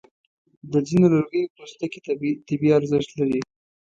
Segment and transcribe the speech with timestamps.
[0.71, 1.99] د ځینو لرګیو پوستکي
[2.47, 3.39] طبي ارزښت لري.